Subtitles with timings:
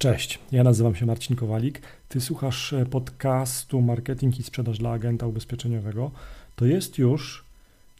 [0.00, 1.82] Cześć, ja nazywam się Marcin Kowalik.
[2.08, 6.10] Ty słuchasz e, podcastu Marketing i Sprzedaż dla Agenta Ubezpieczeniowego.
[6.56, 7.44] To jest już,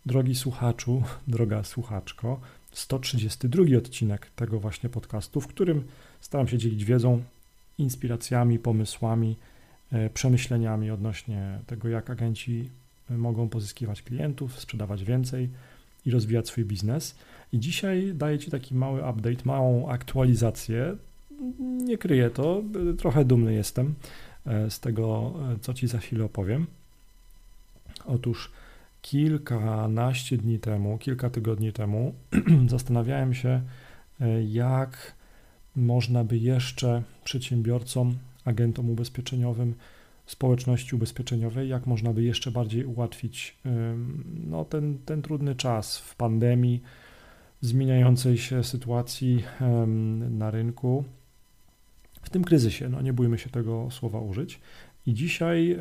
[0.07, 2.41] drogi słuchaczu, droga słuchaczko,
[2.73, 5.85] 132 odcinek tego właśnie podcastu, w którym
[6.21, 7.23] staram się dzielić wiedzą,
[7.79, 9.37] inspiracjami, pomysłami,
[9.93, 12.71] e, przemyśleniami odnośnie tego, jak agenci
[13.11, 15.49] e, mogą pozyskiwać klientów, sprzedawać więcej
[16.07, 17.15] i rozwijać swój biznes.
[17.53, 20.97] I dzisiaj daję Ci taki mały update, małą aktualizację
[21.61, 22.63] nie kryję to,
[22.99, 23.95] trochę dumny jestem
[24.47, 26.67] e, z tego, e, co Ci za chwilę opowiem.
[28.07, 28.51] Otóż
[29.03, 32.15] kilkanaście dni temu, kilka tygodni temu
[32.67, 33.63] zastanawiałem się,
[34.21, 35.15] e, jak
[35.77, 39.75] można by jeszcze przedsiębiorcom, agentom ubezpieczeniowym,
[40.27, 43.57] społeczności ubezpieczeniowej, jak można by jeszcze bardziej ułatwić
[44.47, 46.83] no, ten, ten trudny czas w pandemii,
[47.61, 49.45] zmieniającej się sytuacji
[50.31, 51.05] na rynku,
[52.23, 52.89] w tym kryzysie.
[52.89, 54.61] No nie bójmy się tego słowa użyć.
[55.07, 55.79] I dzisiaj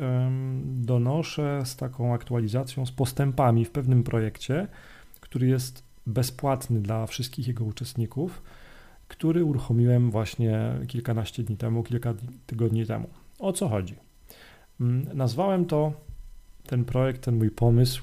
[0.64, 4.66] donoszę z taką aktualizacją, z postępami w pewnym projekcie,
[5.20, 8.42] który jest bezpłatny dla wszystkich jego uczestników,
[9.08, 12.14] który uruchomiłem właśnie kilkanaście dni temu, kilka
[12.46, 13.08] tygodni temu.
[13.38, 13.94] O co chodzi?
[14.80, 15.92] Mm, nazwałem to
[16.66, 18.02] ten projekt, ten mój pomysł,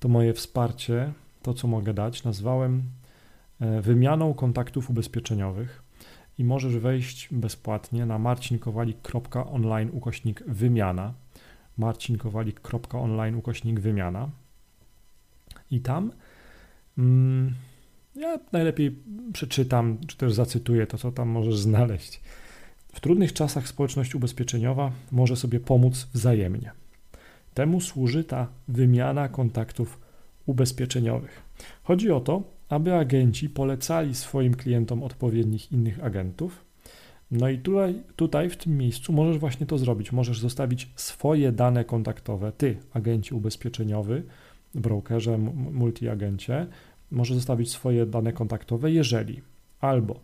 [0.00, 2.82] to moje wsparcie, to co mogę dać, nazwałem
[3.60, 5.79] e, wymianą kontaktów ubezpieczeniowych
[6.40, 11.14] i możesz wejść bezpłatnie na marcinkowalik.online ukośnik wymiana
[11.78, 14.30] marcinkowalik.online ukośnik wymiana
[15.70, 16.12] i tam
[16.98, 17.54] mm,
[18.16, 18.98] ja najlepiej
[19.32, 22.20] przeczytam, czy też zacytuję to, co tam możesz znaleźć.
[22.92, 26.72] W trudnych czasach społeczność ubezpieczeniowa może sobie pomóc wzajemnie.
[27.54, 30.00] Temu służy ta wymiana kontaktów
[30.46, 31.42] ubezpieczeniowych.
[31.82, 36.64] Chodzi o to, aby agenci polecali swoim klientom odpowiednich innych agentów.
[37.30, 40.12] No i tutaj, tutaj w tym miejscu możesz właśnie to zrobić.
[40.12, 44.22] Możesz zostawić swoje dane kontaktowe, ty, agencie ubezpieczeniowy,
[44.74, 45.38] brokerze,
[45.72, 46.66] multiagencie,
[47.10, 49.42] możesz zostawić swoje dane kontaktowe, jeżeli
[49.80, 50.20] albo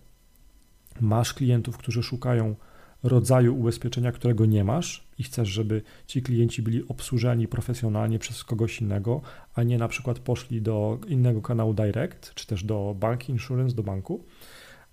[1.00, 2.54] masz klientów, którzy szukają
[3.02, 8.80] rodzaju ubezpieczenia, którego nie masz i chcesz, żeby ci klienci byli obsłużeni profesjonalnie przez kogoś
[8.80, 9.20] innego,
[9.54, 13.82] a nie na przykład poszli do innego kanału direct, czy też do bank insurance, do
[13.82, 14.24] banku.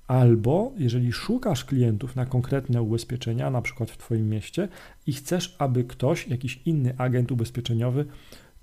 [0.08, 4.68] Albo jeżeli szukasz klientów na konkretne ubezpieczenia, na przykład w Twoim mieście
[5.08, 8.06] i chcesz, aby ktoś, jakiś inny agent ubezpieczeniowy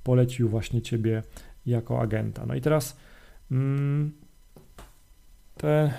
[0.05, 1.23] polecił właśnie Ciebie
[1.67, 2.47] jako agenta.
[2.47, 2.97] No i teraz
[3.51, 4.13] mm,
[5.57, 5.95] te,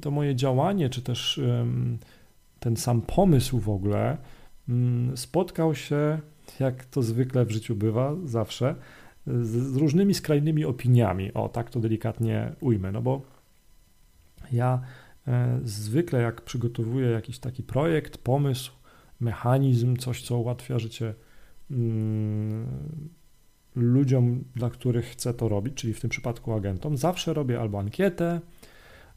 [0.00, 1.40] to moje działanie, czy też
[2.64, 4.16] ten sam pomysł w ogóle
[4.68, 6.18] mm, spotkał się,
[6.60, 8.74] jak to zwykle w życiu bywa, zawsze,
[9.26, 11.34] z, różnymi skrajnymi opiniami.
[11.34, 13.22] O, tak to delikatnie ujmę, no bo
[14.52, 14.80] ja
[15.26, 18.72] e, zwykle jak przygotowuję jakiś taki projekt, pomysł,
[19.20, 21.14] mechanizm, coś, co ułatwia życie
[21.70, 22.66] mm,
[23.76, 28.40] ludziom, dla których chcę to robić, czyli w tym przypadku agentom, zawsze robię albo ankietę,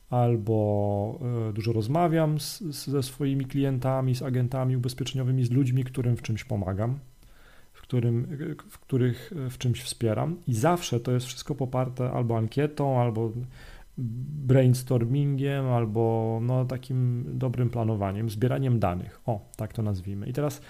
[0.09, 1.19] albo
[1.49, 6.43] e, dużo rozmawiam z, ze swoimi klientami, z agentami ubezpieczeniowymi, z ludźmi, którym w czymś
[6.43, 6.99] pomagam,
[7.73, 8.37] w, którym,
[8.69, 13.31] w których e, w czymś wspieram i zawsze to jest wszystko poparte albo ankietą, albo
[14.47, 19.21] brainstormingiem, albo no, takim dobrym planowaniem, zbieraniem danych.
[19.25, 20.27] O, tak to nazwijmy.
[20.27, 20.61] I teraz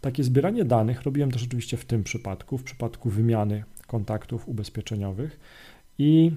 [0.00, 5.40] takie zbieranie danych robiłem też oczywiście w tym przypadku, w przypadku wymiany kontaktów ubezpieczeniowych
[5.98, 6.32] i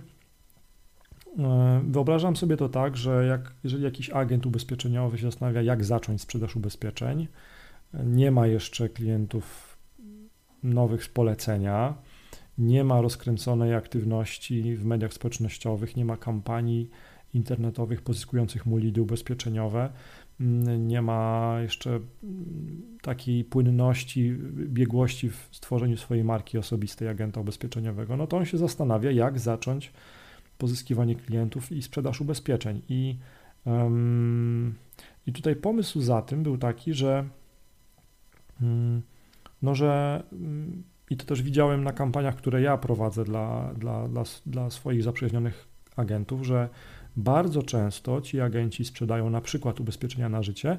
[1.84, 6.56] wyobrażam sobie to tak, że jak, jeżeli jakiś agent ubezpieczeniowy się zastanawia, jak zacząć sprzedaż
[6.56, 7.28] ubezpieczeń,
[7.94, 9.78] nie ma jeszcze klientów
[10.64, 11.96] nowych z polecenia,
[12.58, 16.90] nie ma rozkręconej aktywności w mediach społecznościowych, nie ma kampanii
[17.34, 19.90] internetowych pozyskujących mu lidy ubezpieczeniowe,
[20.40, 22.00] mm, nie ma jeszcze
[23.02, 29.12] takiej płynności, biegłości w stworzeniu swojej marki osobistej agenta ubezpieczeniowego, no to on się zastanawia,
[29.12, 29.92] jak zacząć
[30.58, 32.82] pozyskiwanie klientów i sprzedaż ubezpieczeń.
[32.90, 33.18] I,
[35.28, 37.26] i tutaj pomysł za tym był taki, że
[38.62, 39.02] um,
[39.62, 44.24] no, że um, i to też widziałem na kampaniach, które ja prowadzę dla, dla, dla,
[44.46, 46.70] dla swoich zaprzyjaźnionych agentów, że
[47.16, 50.78] bardzo często ci agenci sprzedają na przykład ubezpieczenia na życie,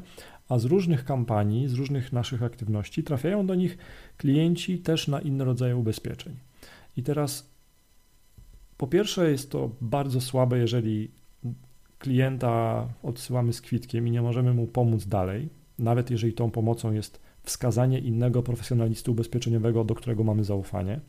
[0.48, 3.78] a z różnych kampanii, z różnych naszych aktywności trafiają do nich
[4.16, 6.36] klienci też na inne rodzaje ubezpieczeń.
[6.96, 7.53] I teraz
[8.76, 11.10] po pierwsze, jest to bardzo słabe, jeżeli
[11.98, 15.48] klienta odsyłamy z kwitkiem i nie możemy mu pomóc dalej,
[15.78, 21.00] nawet jeżeli tą pomocą jest wskazanie innego profesjonalisty ubezpieczeniowego, do którego mamy zaufanie.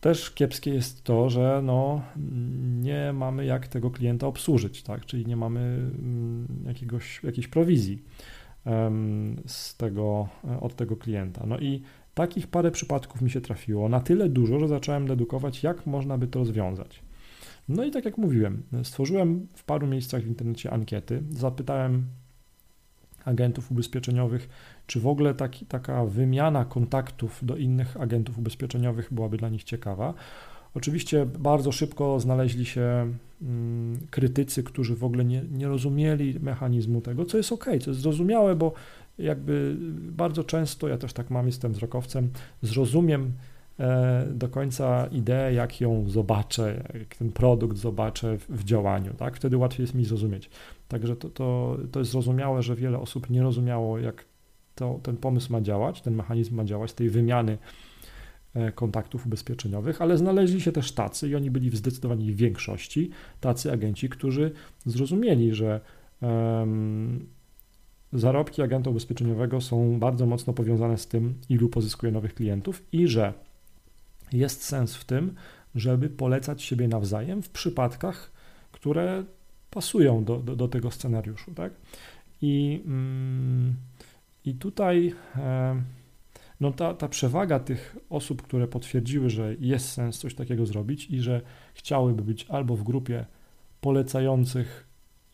[0.00, 2.02] też kiepskie jest to, że no,
[2.80, 5.06] nie mamy jak tego klienta obsłużyć, tak?
[5.06, 8.02] czyli nie mamy mm, jakiegoś, jakiejś prowizji
[9.46, 10.28] z tego,
[10.60, 11.46] od tego klienta.
[11.46, 11.82] No i
[12.16, 16.26] takich parę przypadków mi się trafiło, na tyle dużo, że zacząłem dedukować, jak można by
[16.26, 17.02] to rozwiązać.
[17.68, 22.06] No i tak jak mówiłem, stworzyłem w paru miejscach w internecie ankiety, zapytałem
[23.24, 24.48] agentów ubezpieczeniowych,
[24.86, 30.14] czy w ogóle taki, taka wymiana kontaktów do innych agentów ubezpieczeniowych byłaby dla nich ciekawa.
[30.74, 37.24] Oczywiście bardzo szybko znaleźli się mm, krytycy, którzy w ogóle nie, nie rozumieli mechanizmu tego,
[37.24, 38.72] co jest ok, co jest zrozumiałe, bo
[39.18, 39.76] jakby
[40.12, 42.30] bardzo często, ja też tak mam, jestem wzrokowcem,
[42.62, 43.32] zrozumiem
[43.80, 49.36] e, do końca ideę, jak ją zobaczę, jak ten produkt zobaczę w, działaniu, tak?
[49.36, 50.50] Wtedy łatwiej jest mi zrozumieć.
[50.88, 54.24] Także to, to, to jest zrozumiałe, że wiele osób nie rozumiało, jak
[54.74, 57.58] to, ten pomysł ma działać, ten mechanizm ma działać, tej wymiany
[58.54, 63.10] e, kontaktów ubezpieczeniowych, ale znaleźli się też tacy i oni byli w zdecydowanej większości
[63.40, 64.50] tacy agenci, którzy
[64.86, 65.80] zrozumieli, że
[66.20, 67.35] um,
[68.12, 73.32] zarobki agenta ubezpieczeniowego są bardzo mocno powiązane z tym, ilu pozyskuje nowych klientów i że
[74.32, 75.34] jest sens w tym,
[75.74, 78.30] żeby polecać siebie nawzajem w przypadkach,
[78.72, 79.24] które
[79.70, 81.54] pasują do, do, do tego scenariuszu.
[81.54, 81.72] Tak?
[82.42, 83.74] I, mm,
[84.44, 85.82] i tutaj e,
[86.60, 91.20] no ta, ta przewaga tych osób, które potwierdziły, że jest sens coś takiego zrobić i
[91.20, 91.40] że
[91.74, 93.26] chciałyby być albo w grupie
[93.80, 94.85] polecających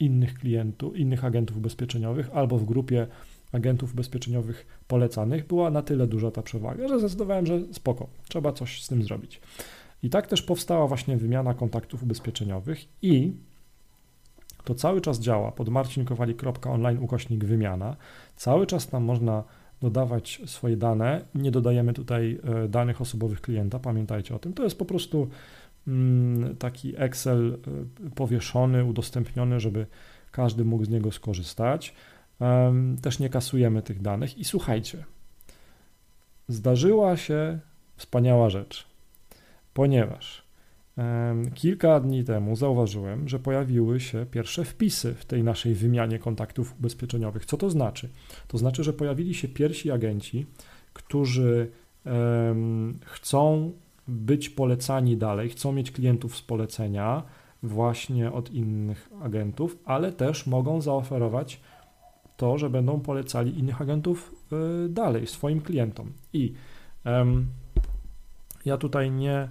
[0.03, 3.07] innych klientów, innych agentów ubezpieczeniowych, albo w grupie
[3.53, 8.83] agentów ubezpieczeniowych polecanych, była na tyle duża ta przewaga, że zdecydowałem, że spoko, trzeba coś
[8.83, 9.41] z tym zrobić.
[10.03, 13.33] I tak też powstała właśnie wymiana kontaktów ubezpieczeniowych i
[14.65, 17.97] to cały czas działa pod marcinkowali.online ukośnik wymiana.
[18.37, 19.45] Cały czas tam można
[19.81, 21.25] dodawać swoje dane.
[21.35, 24.53] Nie dodajemy tutaj e, danych osobowych klienta, pamiętajcie o tym.
[24.53, 25.29] To jest po prostu
[26.59, 27.59] taki Excel
[28.07, 29.87] e, powieszony, udostępniony, żeby
[30.31, 31.95] każdy mógł z niego skorzystać.
[33.03, 34.39] Też nie kasujemy tych danych.
[34.39, 35.05] I słuchajcie,
[36.49, 37.59] zdarzyła się
[37.97, 38.87] wspaniała rzecz,
[39.75, 40.43] ponieważ
[41.55, 47.47] Kilka dni temu zauważyłem, że pojawiły się pierwsze wpisy w tej naszej wymianie kontaktów ubezpieczeniowych.
[47.47, 48.09] Co to znaczy?
[48.49, 50.47] To znaczy, że pojawili się pierwsi agenci,
[50.93, 51.71] którzy
[53.05, 53.73] chcą
[54.09, 57.23] być polecani dalej, chcą mieć klientów z polecenia
[57.63, 61.61] właśnie od innych agentów, ale też mogą zaoferować
[62.37, 64.35] to, że będą polecali innych agentów
[64.85, 66.13] y, dalej swoim klientom.
[66.33, 66.55] I
[68.65, 69.49] ja tutaj nie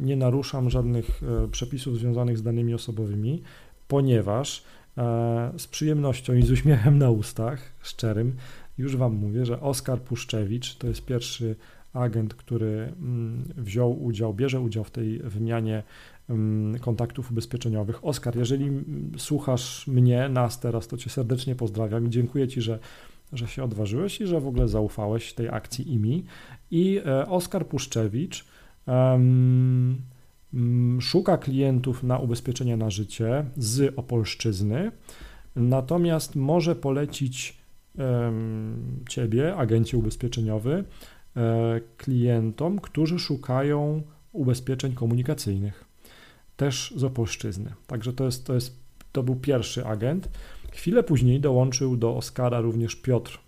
[0.00, 3.42] nie naruszam żadnych e, przepisów związanych z danymi osobowymi,
[3.88, 4.64] ponieważ
[4.98, 8.36] e, z przyjemnością i z uśmiechem na ustach, szczerym,
[8.78, 11.56] już Wam mówię, że Oskar Puszczewicz to jest pierwszy
[11.96, 15.82] agent, który mm, wziął udział, bierze udział w tej wymianie
[16.28, 18.04] mm, kontaktów ubezpieczeniowych.
[18.04, 22.78] Oskar, jeżeli mm, słuchasz mnie, nas teraz, to Cię serdecznie pozdrawiam i dziękuję Ci, że,
[23.32, 26.24] że się odważyłeś i że w ogóle zaufałeś tej akcji i mi.
[26.70, 28.44] I e, Oskar Puszczewicz
[28.86, 30.02] um,
[31.00, 34.92] szuka klientów na ubezpieczenie na życie z Opolszczyzny,
[35.56, 37.56] natomiast może polecić
[37.98, 40.84] um, Ciebie, agencie ubezpieczeniowy,
[41.96, 44.02] klientom, którzy szukają
[44.32, 45.84] ubezpieczeń komunikacyjnych,
[46.56, 47.72] też z Opolszczyzny.
[47.86, 48.76] Także to, jest, to, jest,
[49.12, 50.28] to był pierwszy agent.
[50.72, 53.38] Chwilę później dołączył do Oskara również Piotr,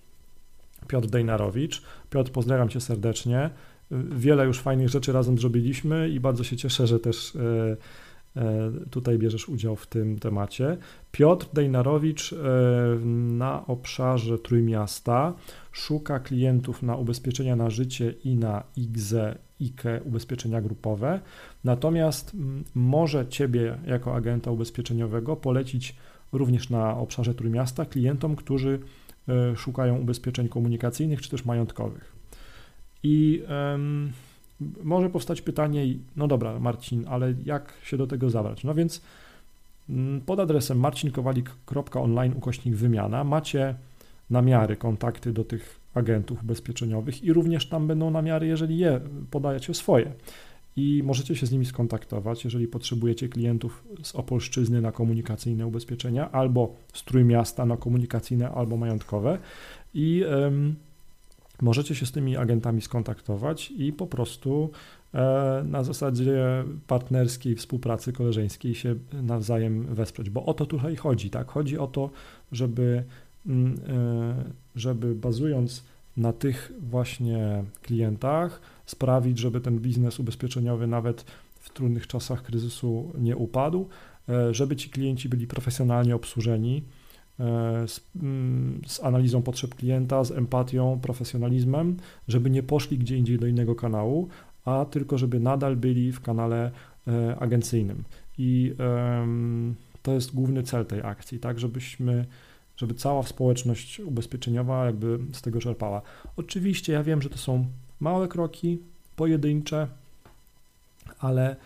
[0.89, 1.83] Piotr Dejnarowicz.
[2.11, 3.51] Piotr, pozdrawiam Cię serdecznie
[3.91, 7.77] wiele już fajnych rzeczy razem zrobiliśmy i bardzo się cieszę, że też e, e,
[8.91, 10.77] tutaj bierzesz udział w tym temacie.
[11.13, 12.37] Piotr Dejnarowicz e,
[13.15, 15.35] na obszarze Trójmiasta
[15.73, 21.21] szuka klientów na ubezpieczenia na życie i na IGZE, IKE ubezpieczenia grupowe,
[21.65, 22.37] natomiast
[22.75, 25.97] może Ciebie jako agenta ubezpieczeniowego polecić
[26.33, 28.79] również na obszarze Trójmiasta klientom, którzy
[29.57, 32.13] szukają ubezpieczeń komunikacyjnych czy też majątkowych.
[33.03, 33.43] I
[33.73, 34.13] um,
[34.85, 35.85] może powstać pytanie,
[36.17, 38.65] no dobra, Marcin, ale jak się do tego zabrać?
[38.65, 39.03] No więc
[39.89, 43.75] mm, pod adresem marcinkowalik.online ukośnik wymiana macie
[44.31, 49.01] namiary, kontakty do tych agentów ubezpieczeniowych i również tam będą namiary, jeżeli je
[49.31, 50.13] podajecie swoje.
[50.77, 56.75] I możecie się z nimi skontaktować, jeżeli potrzebujecie klientów z Opolszczyzny na komunikacyjne ubezpieczenia, albo
[56.93, 59.39] z Trójmiasta na komunikacyjne, albo majątkowe.
[59.95, 60.25] I
[61.63, 64.71] możecie się z tymi agentami skontaktować i po prostu
[65.15, 71.51] e, na zasadzie partnerskiej współpracy koleżeńskiej się nawzajem wesprzeć, bo o to tutaj chodzi, tak?
[71.51, 72.11] Chodzi o to,
[72.53, 73.05] żeby,
[73.47, 74.45] mm, e,
[74.77, 75.85] żeby bazując
[76.17, 81.25] na tych właśnie klientach, sprawić, żeby ten biznes ubezpieczeniowy nawet
[81.55, 83.89] w trudnych czasach kryzysu nie upadł,
[84.29, 86.83] e, żeby ci klienci byli profesjonalnie obsłużeni,
[87.87, 91.97] z, mm, z, analizą potrzeb klienta, z empatią, profesjonalizmem,
[92.29, 94.29] żeby nie poszli gdzie indziej do innego kanału,
[94.65, 96.71] a tylko żeby nadal byli w kanale
[97.09, 98.05] e, agencyjnym.
[98.39, 98.75] I
[100.03, 102.25] to jest główny cel tej akcji, tak, żebyśmy
[102.79, 106.03] żeby cała społeczność ubezpieczeniowa jakby z tego czerpała.
[106.37, 107.67] Oczywiście ja wiem, że to są
[108.01, 108.79] małe kroki,
[109.17, 109.87] pojedyncze,
[111.19, 111.57] ale e,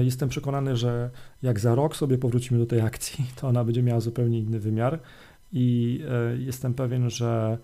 [0.00, 1.10] jestem przekonany, że
[1.42, 5.00] jak za rok sobie powrócimy do tej akcji, to ona będzie miała zupełnie inny wymiar
[5.52, 7.58] i e, jestem pewien, że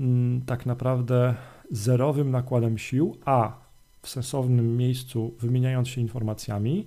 [0.00, 1.34] mm, tak naprawdę
[1.70, 3.58] zerowym nakładem sił, a
[4.02, 6.86] w sensownym miejscu wymieniając się informacjami,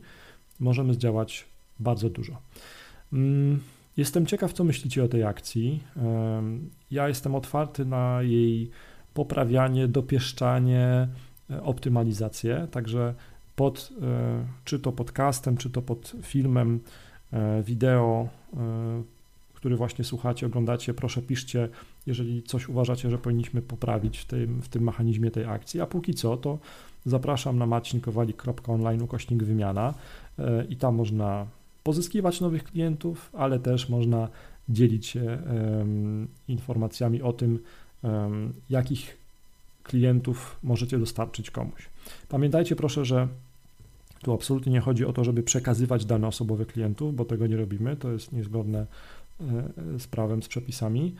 [0.60, 1.46] możemy zdziałać
[1.80, 2.38] bardzo dużo.
[3.14, 3.60] Mm,
[3.98, 5.84] jestem ciekaw, co myślicie o tej akcji.
[6.92, 8.70] Ja jestem otwarty na jej
[9.14, 11.08] poprawianie, dopieszczanie,
[11.50, 13.14] e, optymalizację, także
[13.56, 16.80] pod, e, czy to podcastem, czy to pod filmem,
[17.34, 18.30] e, wideo,
[19.54, 21.70] który właśnie słuchacie, oglądacie, proszę piszcie,
[22.06, 26.14] jeżeli coś uważacie, że powinniśmy poprawić w tym, w tym mechanizmie tej akcji, a póki
[26.14, 26.60] co, to
[27.06, 29.94] zapraszam na marcinkowalik.online ukośnik wymiana
[30.70, 31.46] i tam można
[31.84, 34.28] pozyskiwać nowych klientów, ale też można
[34.70, 35.38] dzielić się
[36.48, 37.60] informacjami o tym,
[38.70, 39.23] jakich
[39.84, 41.90] klientów możecie dostarczyć komuś.
[42.30, 43.28] Pamiętajcie proszę, że
[44.24, 47.96] tu absolutnie nie chodzi o to, żeby przekazywać dane osobowe klientów, bo tego nie robimy,
[47.96, 51.16] to jest niezgodne e, z prawem, z przepisami.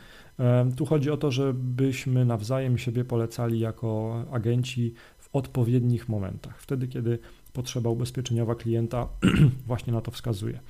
[0.76, 6.60] Tu chodzi o to, żebyśmy nawzajem siebie polecali jako agenci w odpowiednich momentach.
[6.60, 7.18] Wtedy, kiedy
[7.54, 9.08] potrzeba ubezpieczeniowa klienta
[9.66, 10.60] właśnie na to wskazuje.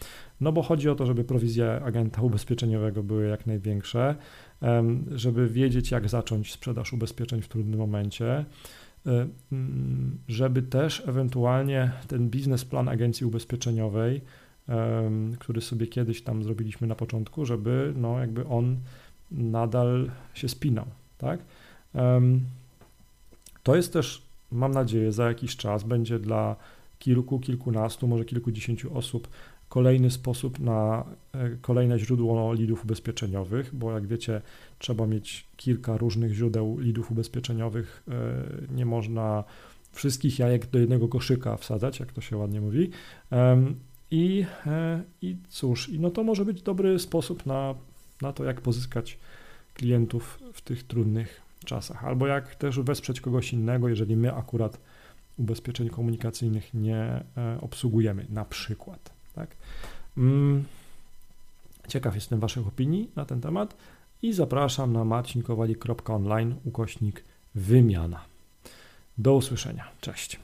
[0.40, 4.14] No bo chodzi o to, żeby prowizje agenta ubezpieczeniowego były jak największe,
[5.14, 8.44] żeby wiedzieć, jak zacząć sprzedaż ubezpieczeń w trudnym momencie,
[10.28, 14.20] żeby też ewentualnie ten biznesplan agencji ubezpieczeniowej,
[15.38, 18.76] który sobie kiedyś tam zrobiliśmy na początku, żeby no jakby on
[19.30, 20.86] nadal się spinał,
[21.18, 21.40] tak?
[23.62, 24.22] To jest też,
[24.54, 26.56] mam nadzieję, za jakiś czas będzie dla
[26.98, 29.28] kilku, kilkunastu, może kilkudziesięciu osób
[29.68, 34.42] kolejny sposób na e, kolejne źródło lidów ubezpieczeniowych, bo jak wiecie,
[34.78, 38.02] trzeba mieć kilka różnych źródeł lidów ubezpieczeniowych.
[38.08, 39.44] E, nie można
[39.92, 42.90] wszystkich jajek do jednego koszyka wsadzać, jak to się ładnie mówi.
[44.10, 47.74] I, e, i cóż, no to może być dobry sposób na,
[48.22, 49.18] na to, jak pozyskać
[49.74, 54.78] klientów w tych trudnych czasach, albo jak też wesprzeć kogoś innego, jeżeli my akurat
[55.38, 57.24] ubezpieczeń komunikacyjnych nie
[57.60, 59.10] obsługujemy, na przykład.
[59.34, 59.56] Tak?
[60.16, 60.64] Mm,
[61.88, 63.76] ciekaw jestem Waszych opinii na ten temat
[64.22, 68.20] i zapraszam na marcinkowali.online ukośnik wymiana.
[69.18, 69.84] Do usłyszenia.
[70.00, 70.40] Cześć.